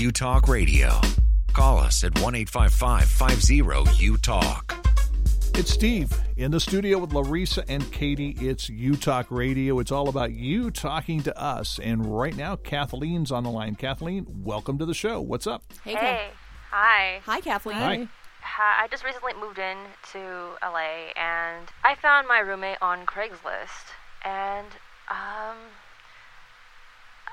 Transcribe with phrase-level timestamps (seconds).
[0.00, 0.98] U Talk Radio.
[1.52, 4.74] Call us at 1 855 50 U Talk.
[5.54, 8.34] It's Steve in the studio with Larissa and Katie.
[8.40, 9.78] It's U Talk Radio.
[9.78, 11.78] It's all about you talking to us.
[11.78, 13.74] And right now, Kathleen's on the line.
[13.74, 15.20] Kathleen, welcome to the show.
[15.20, 15.64] What's up?
[15.84, 16.28] Hey, Hey,
[16.70, 17.20] hi.
[17.26, 17.76] hi, Kathleen.
[17.76, 18.08] Hi.
[18.40, 18.84] Hi.
[18.84, 19.76] I just recently moved in
[20.12, 23.92] to LA and I found my roommate on Craigslist
[24.24, 24.66] and
[25.10, 25.58] um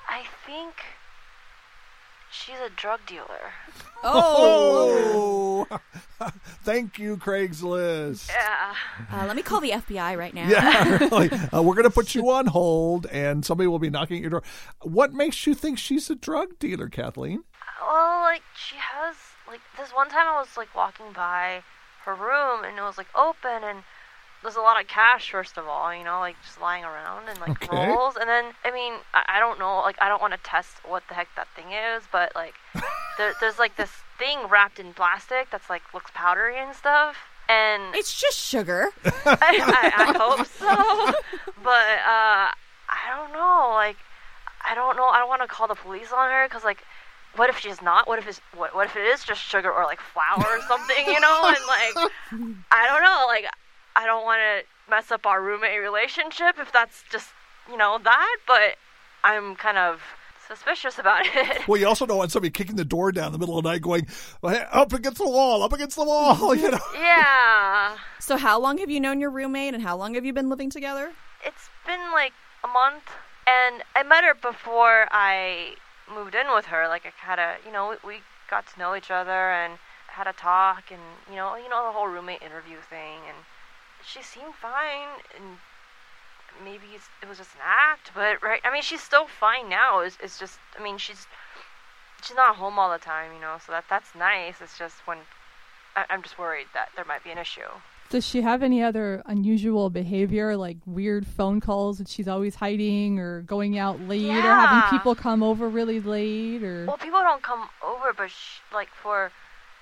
[0.09, 0.73] I think
[2.31, 3.53] she's a drug dealer.
[4.04, 5.65] Oh,
[6.63, 8.29] thank you, Craigslist.
[8.29, 8.75] Yeah.
[9.11, 10.47] Uh, let me call the FBI right now.
[10.47, 11.29] Yeah, really.
[11.29, 14.29] Uh, we're going to put you on hold, and somebody will be knocking at your
[14.29, 14.43] door.
[14.82, 17.43] What makes you think she's a drug dealer, Kathleen?
[17.82, 19.15] Well, like she has
[19.47, 21.63] like this one time I was like walking by
[22.05, 23.83] her room and it was like open and
[24.43, 27.39] there's a lot of cash first of all, you know, like just lying around and
[27.39, 27.71] like Okay.
[27.71, 28.15] rolls.
[28.15, 31.04] And then I mean, I, I don't know, like I don't want to test what
[31.10, 32.53] the heck that thing is, but like
[33.17, 37.17] there, there's like this thing wrapped in plastic that's like looks powdery and stuff.
[37.49, 38.89] And It's just sugar.
[39.05, 41.13] I, I, I hope so,
[41.63, 43.71] but uh, I don't know.
[43.73, 43.95] Like,
[44.69, 45.05] I don't know.
[45.08, 46.83] I don't want to call the police on her because, like,
[47.38, 48.05] what if she's not?
[48.05, 48.75] What if it's what?
[48.75, 51.05] What if it is just sugar or like flour or something?
[51.08, 51.41] You know?
[51.55, 52.11] And like,
[52.71, 53.23] I don't know.
[53.27, 53.45] Like,
[53.95, 57.29] I don't want to mess up our roommate relationship if that's just
[57.69, 58.37] you know that.
[58.47, 58.77] But
[59.23, 60.01] I'm kind of
[60.47, 61.67] suspicious about it.
[61.67, 63.69] Well, you also don't want somebody kicking the door down in the middle of the
[63.69, 64.07] night, going
[64.43, 66.55] up against the wall, up against the wall.
[66.55, 66.79] You know.
[66.95, 67.97] yeah.
[68.19, 70.71] So, how long have you known your roommate, and how long have you been living
[70.71, 71.11] together?
[71.45, 73.03] It's been like a month,
[73.45, 75.75] and I met her before I
[76.11, 76.87] moved in with her.
[76.87, 80.25] Like I had a, you know, we, we got to know each other and had
[80.25, 83.37] a talk, and you know, you know the whole roommate interview thing, and
[84.08, 85.58] she seemed fine, and
[86.63, 89.99] maybe it's, it was just an act, but right, I mean, she's still fine now.
[89.99, 91.27] It's, it's just, I mean, she's
[92.23, 94.55] she's not home all the time, you know, so that that's nice.
[94.61, 95.19] It's just when
[95.95, 97.69] I, I'm just worried that there might be an issue.
[98.09, 103.20] Does she have any other unusual behavior, like weird phone calls that she's always hiding,
[103.20, 107.43] or going out late, or having people come over really late, or Well, people don't
[107.43, 109.31] come over, but sh- like for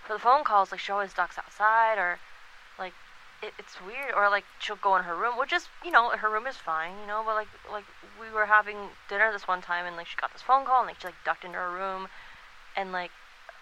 [0.07, 2.17] for the phone calls, like she always ducks outside, or
[2.79, 2.93] like
[3.41, 6.29] it, it's weird, or like she'll go in her room, which is you know her
[6.29, 7.85] room is fine, you know, but like like
[8.19, 8.77] we were having
[9.09, 11.15] dinner this one time, and like she got this phone call, and like she like
[11.25, 12.07] ducked into her room,
[12.75, 13.11] and like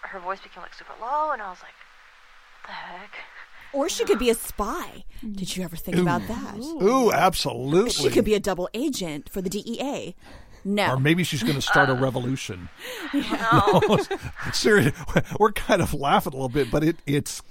[0.02, 1.74] her voice became like super low, and I was like,
[2.62, 3.10] what the heck?
[3.72, 5.04] Or she could be a spy.
[5.20, 6.56] Did you ever think about that?
[6.58, 7.90] Ooh, absolutely.
[7.90, 10.14] She could be a double agent for the DEA.
[10.64, 10.92] No.
[10.92, 12.68] Or maybe she's going to start a revolution.
[13.12, 13.98] No,
[14.52, 14.92] Serious.
[15.38, 17.42] We're kind of laughing a little bit, but it, it's.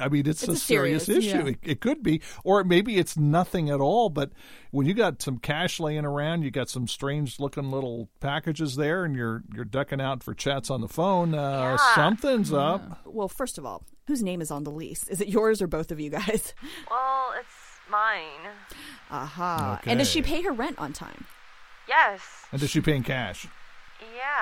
[0.00, 1.36] I mean, it's, It's a, a serious, serious, issue.
[1.38, 1.46] yeah.
[1.50, 4.08] It, it could be, or maybe it's nothing at all.
[4.08, 4.30] But
[4.70, 9.14] when you got some cash laying around, you got some strange-looking little packages there, and
[9.14, 11.34] you're you're ducking out for chats on the phone.
[11.34, 11.94] Uh, Yeah.
[11.94, 13.00] Something's up.
[13.04, 15.06] Well, first of all, whose name is on the lease?
[15.08, 16.54] Is it yours or both of you guys?
[16.90, 18.52] well, it's mine.
[19.10, 19.80] Aha.
[19.84, 21.26] And does she pay her rent on time?
[21.88, 22.20] Yes.
[22.52, 23.46] And does she pay in cash?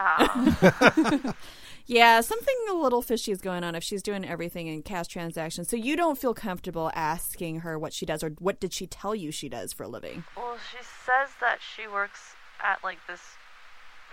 [0.02, 1.32] Yeah.
[1.86, 5.68] Yeah, something a little fishy is going on if she's doing everything in cash transactions.
[5.68, 9.14] So you don't feel comfortable asking her what she does or what did she tell
[9.14, 10.24] you she does for a living?
[10.36, 13.20] Well, she says that she works at like this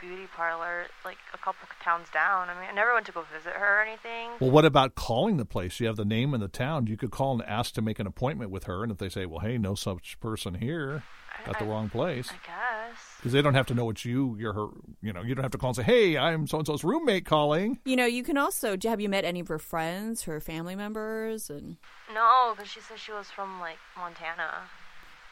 [0.02, 2.50] beauty parlor, like a couple towns down.
[2.50, 4.32] I mean, I never went to go visit her or anything.
[4.40, 5.80] Well, what about calling the place?
[5.80, 6.88] You have the name and the town.
[6.88, 9.26] You could call and ask to make an appointment with her, and if they say,
[9.26, 11.04] "Well, hey, no such person here,"
[11.46, 12.30] got the wrong place.
[12.30, 12.69] I guess.
[13.18, 14.36] Because they don't have to know it's you.
[14.40, 14.68] You're her.
[15.02, 17.26] You know, you don't have to call and say, "Hey, I'm so and so's roommate
[17.26, 20.76] calling." You know, you can also have you met any of her friends, her family
[20.76, 21.78] members, and
[22.14, 24.50] No, because she said she was from like Montana.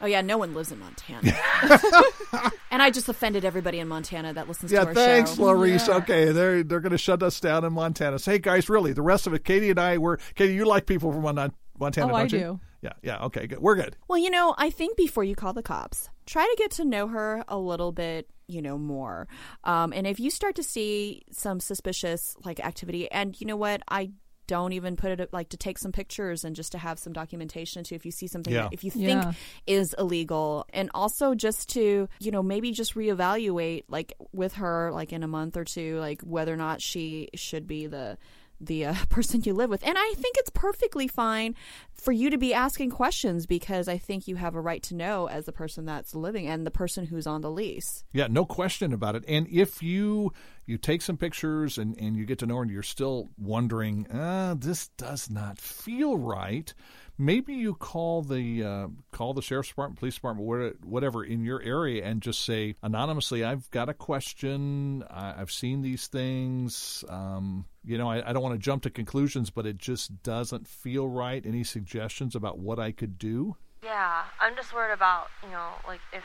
[0.00, 1.22] oh yeah, no one lives in Montana.
[2.70, 5.44] and I just offended everybody in Montana that listens to Yeah, our thanks, show.
[5.44, 5.94] Larissa.
[5.96, 8.18] Okay, they're they're going to shut us down in Montana.
[8.18, 10.54] Say, hey, guys, really, the rest of it, Katie and I, we're Katie.
[10.54, 12.38] You like people from Mon- Montana, Oh, I don't you?
[12.38, 12.60] do.
[12.82, 13.24] Yeah, yeah.
[13.24, 13.58] Okay, good.
[13.58, 13.96] We're good.
[14.06, 17.08] Well, you know, I think before you call the cops, try to get to know
[17.08, 19.26] her a little bit, you know, more.
[19.64, 23.82] Um, and if you start to see some suspicious like activity, and you know what,
[23.88, 24.12] I
[24.46, 27.84] don't even put it like to take some pictures and just to have some documentation
[27.84, 28.62] too if you see something Yeah.
[28.62, 29.32] that if you think Yeah.
[29.66, 35.12] is illegal and also just to you know maybe just reevaluate like with her like
[35.12, 38.16] in a month or two like whether or not she should be the
[38.60, 39.86] the uh, person you live with.
[39.86, 41.54] And I think it's perfectly fine
[41.92, 45.28] for you to be asking questions because I think you have a right to know
[45.28, 48.04] as the person that's living and the person who's on the lease.
[48.12, 49.24] Yeah, no question about it.
[49.26, 50.32] And if you
[50.68, 54.06] you take some pictures and, and you get to know her and you're still wondering,
[54.10, 56.74] uh, this does not feel right,
[57.16, 62.04] maybe you call the uh, call the sheriff's department, police department, whatever in your area,
[62.04, 65.02] and just say anonymously, "I've got a question.
[65.10, 67.04] I, I've seen these things.
[67.08, 70.68] Um, you know, I, I don't want to jump to conclusions, but it just doesn't
[70.68, 71.44] feel right.
[71.44, 76.00] Any suggestions about what I could do?" Yeah, I'm just worried about, you know, like
[76.12, 76.24] if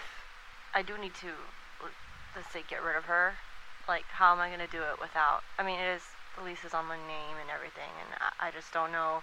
[0.74, 1.28] I do need to,
[2.36, 3.34] let's say, get rid of her,
[3.88, 5.42] like how am I gonna do it without?
[5.58, 6.02] I mean, it is
[6.38, 9.22] the lease is on my name and everything, and I, I just don't know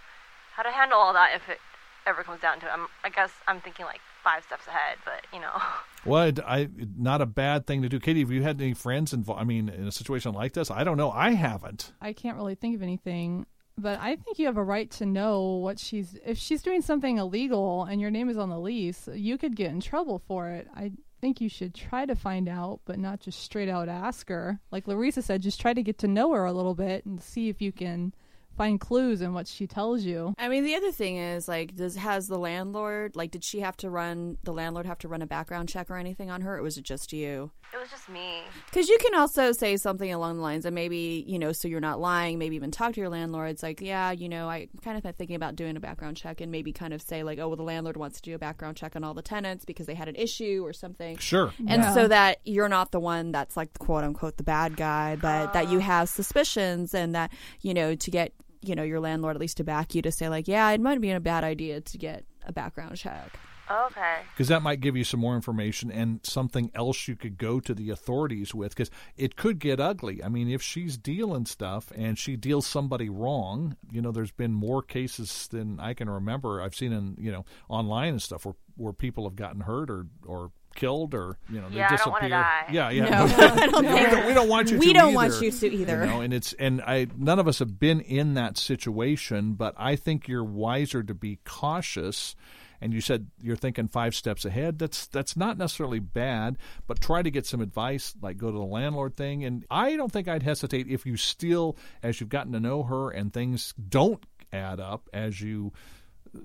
[0.54, 1.58] how to handle all that if it
[2.06, 2.70] ever comes down to it.
[2.72, 5.52] I'm, I guess I'm thinking like five steps ahead, but you know.
[6.06, 8.00] Well, it- I not a bad thing to do.
[8.00, 9.38] Katie, have you had any friends involved?
[9.38, 11.10] I mean, in a situation like this, I don't know.
[11.10, 11.92] I haven't.
[12.00, 13.44] I can't really think of anything,
[13.76, 16.16] but I think you have a right to know what she's.
[16.24, 19.72] If she's doing something illegal and your name is on the lease, you could get
[19.72, 20.68] in trouble for it.
[20.74, 24.60] I think you should try to find out, but not just straight out ask her.
[24.70, 27.48] Like Larissa said, just try to get to know her a little bit and see
[27.48, 28.14] if you can
[28.60, 30.34] find clues in what she tells you.
[30.38, 33.74] I mean, the other thing is like, does has the landlord like did she have
[33.78, 36.62] to run the landlord have to run a background check or anything on her, or
[36.62, 37.50] was it just you?
[37.72, 38.42] It was just me.
[38.66, 41.80] Because you can also say something along the lines of maybe you know, so you're
[41.80, 42.38] not lying.
[42.38, 43.48] Maybe even talk to your landlord.
[43.48, 46.52] It's like, yeah, you know, I kind of thinking about doing a background check, and
[46.52, 48.94] maybe kind of say like, oh, well, the landlord wants to do a background check
[48.94, 51.16] on all the tenants because they had an issue or something.
[51.16, 51.54] Sure.
[51.66, 51.94] And Yeah.
[51.94, 55.70] so that you're not the one that's like quote unquote the bad guy, but that
[55.70, 55.82] you ah.
[55.82, 59.64] have suspicions and that, you know, to get, you know, your landlord at least to
[59.64, 62.52] back you to say like, yeah, it might be a bad idea to get a
[62.52, 63.38] background check.
[63.70, 64.16] Okay.
[64.32, 67.72] because that might give you some more information and something else you could go to
[67.72, 72.18] the authorities with because it could get ugly i mean if she's dealing stuff and
[72.18, 76.74] she deals somebody wrong you know there's been more cases than i can remember i've
[76.74, 80.50] seen in you know online and stuff where where people have gotten hurt or or
[80.74, 82.64] killed or you know they Yeah, I don't disappear die.
[82.70, 85.16] yeah yeah No, I don't we, don't, we don't want you we to don't either,
[85.16, 86.00] want you to either.
[86.00, 89.74] you know, and it's and I none of us have been in that situation, but
[89.76, 92.34] I think you're wiser to be cautious.
[92.82, 94.78] And you said you're thinking five steps ahead.
[94.78, 96.56] That's that's not necessarily bad,
[96.86, 99.44] but try to get some advice, like go to the landlord thing.
[99.44, 103.10] And I don't think I'd hesitate if you still, as you've gotten to know her
[103.10, 105.72] and things don't add up as you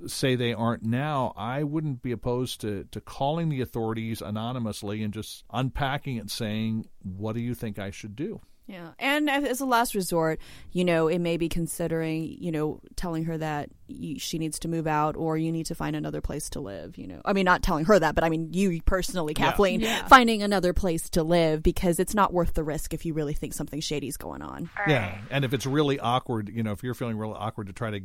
[0.07, 5.13] say they aren't now, I wouldn't be opposed to, to calling the authorities anonymously and
[5.13, 8.93] just unpacking it, saying, "What do you think I should do?" Yeah.
[8.97, 10.39] And as a last resort,
[10.71, 14.67] you know, it may be considering, you know, telling her that you, she needs to
[14.67, 17.21] move out or you need to find another place to live, you know.
[17.23, 20.07] I mean, not telling her that, but I mean, you personally, Kathleen, Yeah.
[20.07, 23.53] finding another place to live because it's not worth the risk if you really think
[23.53, 24.67] something shady's going on.
[24.79, 27.73] All Yeah, and if it's really awkward, you know, if you're feeling really awkward to
[27.73, 27.99] try to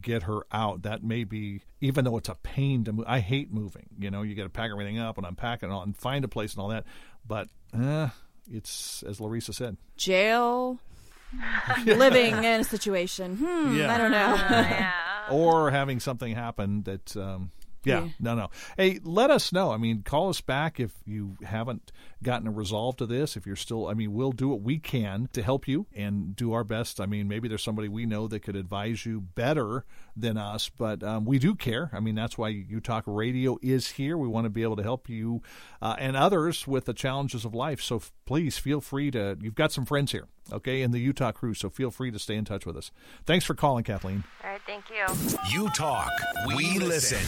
[0.00, 3.04] get her out, that may be even though it's a pain to move.
[3.08, 3.86] I hate moving.
[3.98, 6.24] You know, you got to pack everything up and unpack it and, all, and find
[6.24, 6.84] a place and all that.
[7.26, 8.08] But uh,
[8.50, 9.76] it's as Larissa said.
[9.96, 10.78] Jail,
[11.84, 13.36] living in a situation.
[13.36, 13.94] Hmm, Yeah.
[13.94, 14.34] I don't know.
[14.34, 14.36] Uh,
[14.70, 14.92] yeah.
[15.30, 17.50] or having something happen that um
[17.84, 18.08] yeah, Yeah.
[18.20, 18.50] no no.
[18.76, 19.70] Hey let us know.
[19.72, 21.92] I mean call us back if you haven't
[22.22, 25.28] gotten a resolve to this if you're still i mean we'll do what we can
[25.34, 27.00] to help you and do our best.
[27.00, 29.84] I mean maybe there's somebody we know that could advise you better
[30.16, 31.90] than us but um, we do care.
[31.92, 34.16] I mean that's why U Talk Radio is here.
[34.16, 35.42] We want to be able to help you
[35.82, 37.80] uh, and others with the challenges of life.
[37.82, 41.12] So f- please feel free to you've got some friends here okay in the U
[41.12, 42.90] Talk crew so feel free to stay in touch with us.
[43.26, 44.24] Thanks for calling kathleen.
[44.66, 45.04] Thank you.
[45.50, 46.10] You talk,
[46.46, 47.20] we listen.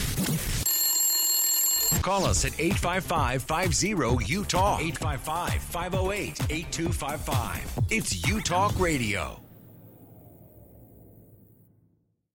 [2.01, 3.89] Call us at 855 50
[4.27, 4.81] U Talk.
[4.81, 7.79] 855 508 8255.
[7.89, 9.46] It's U Talk Radio.